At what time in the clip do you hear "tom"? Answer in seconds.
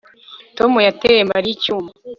0.57-0.71